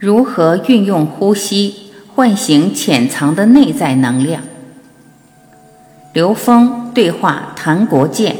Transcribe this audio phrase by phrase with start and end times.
[0.00, 4.42] 如何运用呼吸唤醒潜藏的内在能量？
[6.14, 8.34] 刘峰对话谭国建。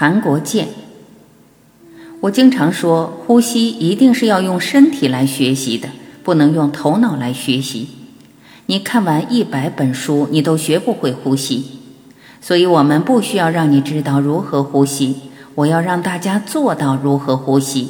[0.00, 0.68] 谭国建，
[2.20, 5.88] 我经常说，呼吸一定是要用身体来学习的，
[6.22, 7.88] 不能用头脑来学习。
[8.66, 11.80] 你看完一百本书，你都学不会呼吸。
[12.40, 15.16] 所以我们不需要让你知道如何呼吸，
[15.56, 17.88] 我要让大家做到如何呼吸。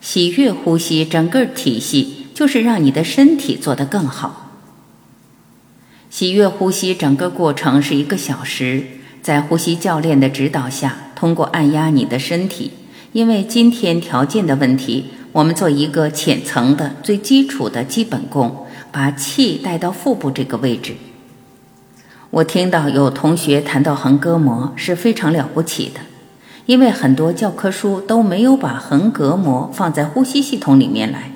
[0.00, 4.52] 喜悦呼吸整个体系就是让你的身体做得更好。
[6.08, 8.86] 喜悦呼吸整个过程是一个小时。
[9.20, 12.70] 在呼吸教练的指导下，通过按压你的身体，
[13.10, 20.94] 因为今天条件的问题，我们做一个浅层的、最基础的基本功，把气带到腹部这个位置。
[22.30, 26.00] 我听到有同学谈到横膈膜是非常了不起的，
[26.66, 31.32] 因为很多教科书都没有把横膈膜放在呼吸系统里面来。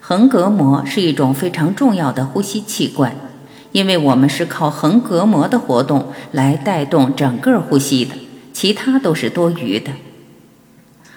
[0.00, 3.16] 横膈膜是一种非常重要的呼吸器官。
[3.72, 8.14] 因为我们是靠横膈膜的活动来带动整个呼吸的，
[8.54, 9.90] 其他都是多余的。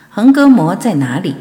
[0.10, 1.36] 横膈膜在哪里？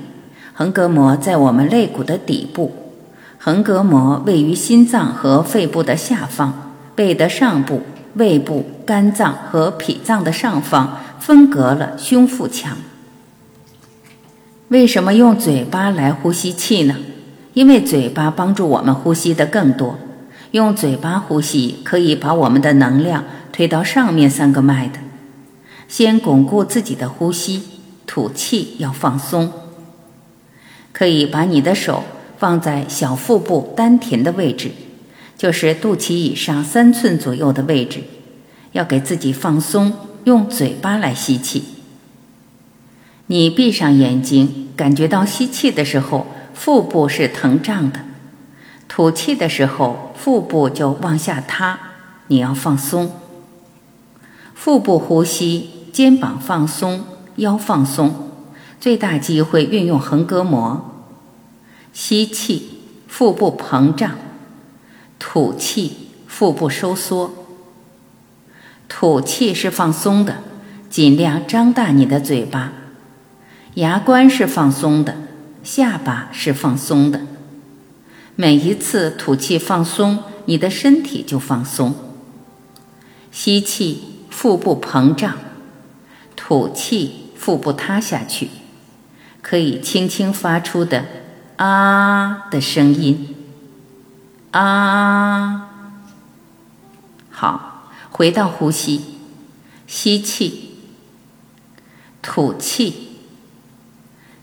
[0.52, 2.92] 横膈膜在我们肋骨的底部。
[3.38, 7.82] 横膈膜位于心脏和肺部的下方，背的上部，
[8.14, 12.76] 胃部、肝脏和脾脏的上方，分隔了胸腹腔。
[14.68, 16.96] 为什么用嘴巴来呼吸气呢？
[17.54, 19.98] 因为嘴巴帮助我们呼吸的更多。
[20.50, 24.98] 用嘴巴呼吸可以把我们的能量推到上面三个脉的。
[25.88, 27.62] 先巩固自己的呼吸，
[28.06, 29.52] 吐气要放松。
[30.92, 32.04] 可以把你的手
[32.38, 34.72] 放在小腹部丹田的位置，
[35.36, 38.04] 就是肚脐以上三寸左右的位置，
[38.72, 39.92] 要给自己放松，
[40.24, 41.64] 用嘴巴来吸气。
[43.26, 48.00] 你闭上眼睛，感觉到吸气的时候，腹部是膨胀的。
[48.88, 51.78] 吐气的时候，腹部就往下塌，
[52.28, 53.10] 你要放松。
[54.54, 57.04] 腹部呼吸，肩膀放松，
[57.36, 58.28] 腰放松，
[58.78, 60.90] 最大机会运用横膈膜。
[61.94, 64.10] 吸气，腹部膨胀；
[65.18, 67.32] 吐气，腹部收缩。
[68.86, 70.42] 吐气是放松的，
[70.90, 72.74] 尽量张大你的嘴巴，
[73.76, 75.16] 牙关是放松的，
[75.62, 77.22] 下巴是放松的。
[78.34, 81.94] 每一次吐气放松，你的身体就放松。
[83.32, 85.32] 吸气，腹部膨胀；
[86.48, 88.48] 吐气，腹部塌下去。
[89.42, 91.04] 可以轻轻发出的
[91.58, 93.34] “啊”的声音。
[94.52, 95.68] 啊，
[97.30, 99.16] 好，回到呼吸，
[99.88, 100.76] 吸气，
[102.22, 103.08] 吐气，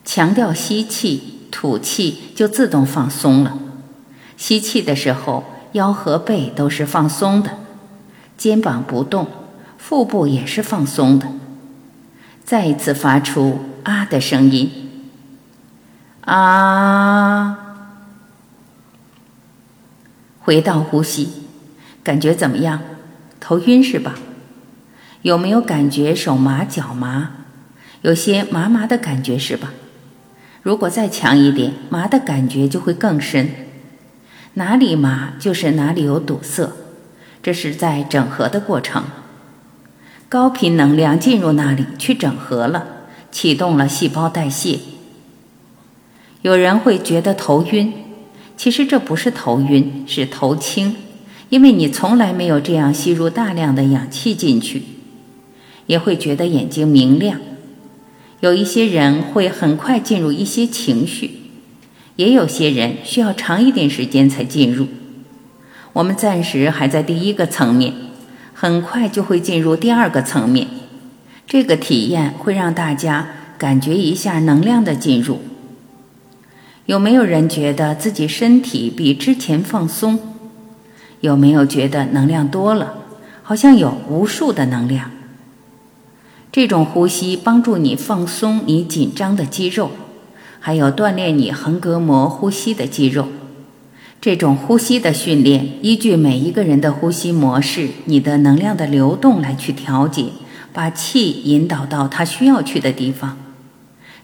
[0.03, 3.57] 强调吸气，吐气就自动放松了。
[4.35, 7.59] 吸气的时候，腰和背都是放松的，
[8.37, 9.25] 肩膀不动，
[9.77, 11.29] 腹部也是放松的。
[12.53, 14.69] 再次发出“啊”的声音，
[16.21, 17.57] 啊！
[20.37, 21.47] 回到呼吸，
[22.03, 22.79] 感觉怎么样？
[23.39, 24.13] 头晕是吧？
[25.23, 27.31] 有没有感觉手麻脚麻？
[28.03, 29.73] 有些麻麻的感觉是吧？
[30.61, 33.49] 如果再强一点，麻的感觉就会更深。
[34.53, 36.71] 哪里麻就是哪里有堵塞，
[37.41, 39.05] 这是在整合的过程。
[40.33, 42.87] 高频能量进入那里去整合了，
[43.31, 44.79] 启动了细胞代谢。
[46.41, 47.93] 有人会觉得头晕，
[48.57, 50.95] 其实这不是头晕，是头轻，
[51.49, 54.81] 因为你从来没有这样吸入大量的氧气进去。
[55.85, 57.39] 也会觉得眼睛明亮，
[58.39, 61.41] 有一些人会很快进入一些情绪。
[62.15, 64.87] 也有些人需要长一点时间才进入，
[65.93, 67.93] 我们暂时还在第一个层面，
[68.53, 70.67] 很快就会进入第二个层面。
[71.45, 73.27] 这个体验会让大家
[73.57, 75.41] 感觉一下能量的进入。
[76.85, 80.19] 有没有人觉得自己身体比之前放松？
[81.21, 82.95] 有没有觉得能量多了？
[83.41, 85.11] 好像有无数的能量。
[86.51, 89.91] 这种呼吸帮助你放松你紧张的肌肉。
[90.59, 93.27] 还有锻炼你横膈膜呼吸的肌肉，
[94.23, 100.27] 这种呼吸的训练，依据每一个人的呼吸模式、你的能量的流动来去调节，
[100.71, 103.37] 把气引导到它需要去的地方，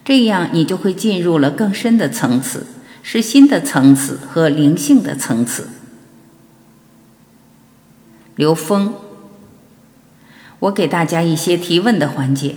[0.06, 2.66] 这样你就会进入了更深的层次，
[3.04, 5.68] 是新的层次和灵性的层次。
[8.38, 8.94] 刘峰，
[10.60, 12.56] 我给大家一些提问的环节。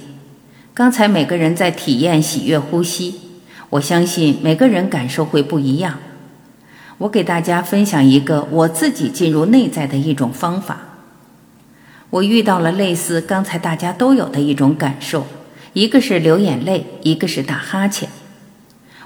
[0.72, 3.16] 刚才每个人在体验喜悦呼吸，
[3.70, 5.98] 我相信每个人感受会不一样。
[6.98, 10.78] 我给大家分享一个我自己进入内在的一种方法。
[12.10, 15.26] 我遇到了类似刚才大家都有的一种感受，
[15.72, 18.08] 一个是流眼泪，一个是打哈欠。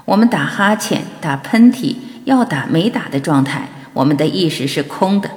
[0.05, 5.31] 我们打哈欠、打喷嚏，要打没打的状态，我们的意识是空的。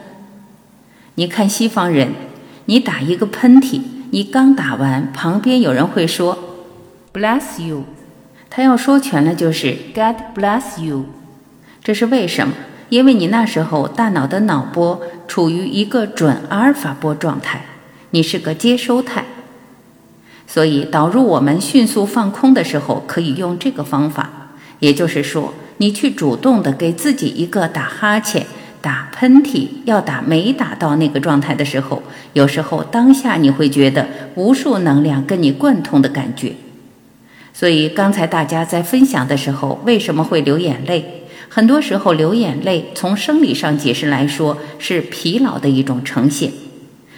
[1.15, 2.13] 你看西方人，
[2.65, 3.81] 你打一个喷嚏。
[4.11, 6.37] 你刚打完，旁边有人会说
[7.13, 7.83] “bless you”，
[8.49, 11.05] 他要说全了就是 “God bless you”。
[11.83, 12.53] 这是为什么？
[12.89, 17.61] 因为你那时候大脑的脑波处于一个准阿尔法波状态，
[18.11, 19.25] 你是个接收态。
[20.47, 24.29] 所以导入我们迅速放空的时候，可以用这个方法。
[24.79, 28.45] 也就是说，你去主动的给自己一个打哈欠。
[28.81, 36.53] 打喷嚏要打没打到那个状态的时候，有时候当下你会觉得无数能量跟你贯通的感觉。
[37.53, 41.18] 所以刚才大家在分享的时候，为什么会流眼泪？
[41.49, 46.51] 很多时候流眼泪，从生理上解释来说是疲劳的一种呈现。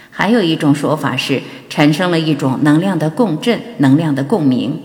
[0.10, 4.80] 还有一种说法是产生了一种能量的共振、能量的共鸣。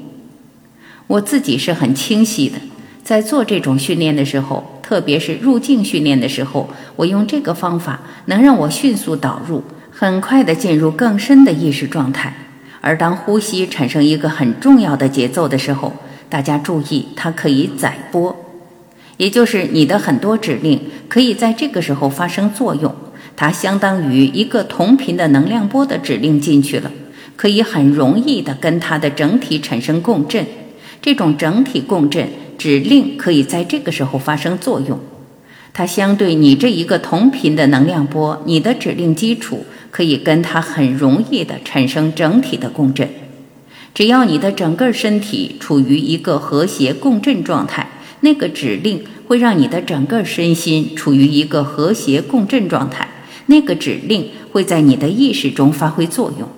[1.06, 2.58] 我自己是很清晰的，
[3.02, 4.72] 在做这种训练的时候。
[4.86, 12.32] 特别是入境训练的时候，我用这个方法能让我迅速导入，很快的进入更深的意识状态。
[12.80, 15.92] 而当呼吸产生一个很重要的节奏的时候，
[16.28, 18.45] 大家注意，它可以载波，
[19.16, 22.94] 也就是你的很多指令可以在这个时候发生作用。
[23.36, 26.90] 它相当于一个同频的能量波的指令进去了，
[27.36, 30.46] 可以很容易的跟它的整体产生共振。
[31.00, 32.28] 这种整体共振。
[32.58, 34.98] 指令可以在这个时候发生作用，
[35.74, 43.10] 它相对你这一个同频的能量波，你的指令基础可以跟它很容易的产生整体的共振。
[43.92, 47.90] 只要你的整个身体处于一个和谐共振状态，
[48.20, 53.08] 那个指令会让你的整个身心处于一个和谐共振状态，
[53.46, 56.48] 那个指令会在你的意识中发挥作用。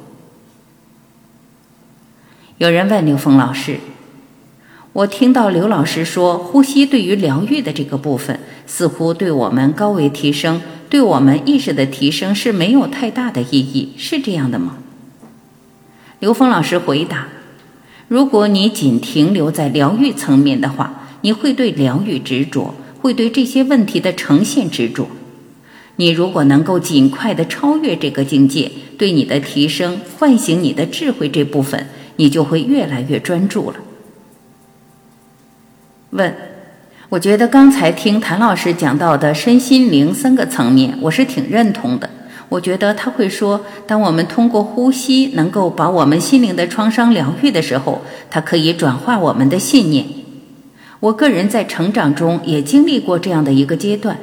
[2.59, 3.79] 有人问刘峰老师。
[4.95, 14.79] 我听到刘老师说，呼吸对于疗愈的这个部分，似乎对我们高维提升、对我们意识的提升是没有太大的意义，是这样的吗？
[16.19, 17.29] 刘峰老师回答：
[18.09, 25.09] 如果你仅停留在疗愈层面的话，你会对疗愈执着，会对这些问题的呈现执着。
[25.97, 31.87] 你如果能够尽快的超越这个境界，对你的提升、唤醒你的智慧这部分，
[32.17, 33.77] 你就会越来越专注了。
[36.11, 36.35] 问，
[37.09, 42.09] 我觉得刚才听谭老师讲到的身心灵三个层面，我是挺认同的。
[42.49, 50.07] 我觉得他会说，当我们通过呼吸能够把我们心灵的创伤疗愈的时候，它可以转化我们的信念。
[51.01, 54.19] 我个人在成长中也经历过这样的一个阶段。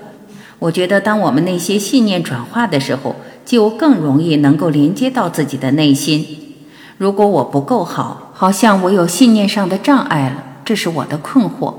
[0.60, 6.26] 我觉得，当我们那些信念转化的时候，就更容易能够连接到自己的内心。
[6.98, 10.44] 如果我不够好，好像我有信念上的障碍了。
[10.64, 11.74] 这是我的困惑。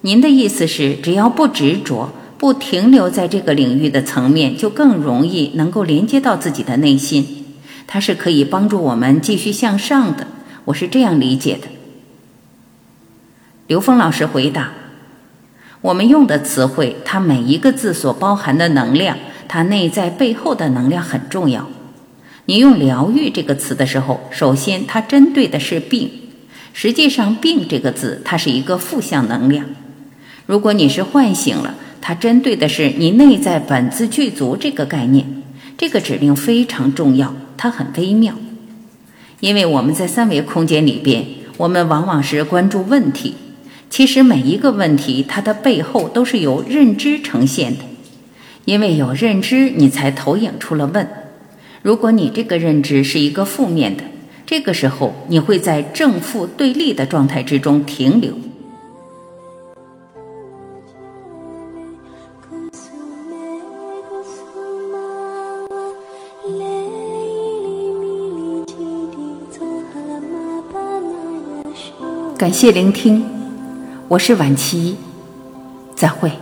[0.00, 7.44] 您的意思是，只要不执着，不停留在这个领域的层面，就更容易能够连接到自己的内心。
[7.86, 10.26] 它是可以帮助我们继续向上的。
[10.64, 11.68] 我是这样理解的。
[13.70, 14.72] 刘峰老师回答：
[15.80, 21.68] 我们用的词汇，它每一个字所包含的能量，它内在背后的能量很重要。
[22.46, 26.10] 你用“疗愈”这个词的时候，首先它针对的是病。
[26.72, 29.66] 实际上，“病”这个字，它是一个负向能量。
[30.46, 35.44] 如果你是唤醒了，它针对的是你内在本自具足这个概念。
[35.78, 38.34] 这个指令非常重要，它很微妙。
[39.38, 41.24] 因为我们在三维空间里边，
[41.56, 43.36] 我们往往是关注问题。
[43.90, 47.84] 其实每一个问题，它的背后都是由认知呈现的。
[48.64, 51.06] 因为有认知，你才投影出了问。
[51.82, 54.04] 如果你这个认知是一个负面的，
[54.46, 58.32] 这个时候，你会在正负对立的状态之中停留。
[72.38, 73.22] 感谢聆听，
[74.10, 74.96] 我是晚琪，
[75.94, 76.32] 再会。